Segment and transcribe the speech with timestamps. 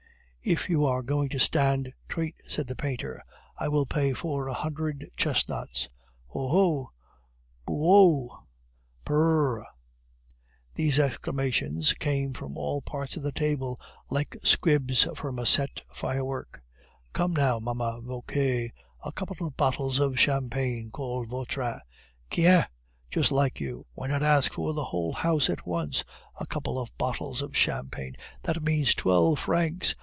[0.43, 3.21] "If you are going to stand treat," said the painter,
[3.59, 5.87] "I will pay for a hundred chestnuts."
[6.33, 6.89] "Oh!
[6.89, 6.89] oh!"
[7.67, 8.29] "Booououh!"
[9.05, 9.63] "Prrr!"
[10.73, 13.79] These exclamations came from all parts of the table
[14.09, 16.63] like squibs from a set firework.
[17.13, 18.69] "Come, now, Mama Vauquer,
[19.05, 21.81] a couple of bottles of champagne," called Vautrin.
[22.33, 22.65] "Quien!
[23.11, 23.85] just like you!
[23.93, 26.03] Why not ask for the whole house at once.
[26.39, 29.93] A couple of bottles of champagne; that means twelve francs!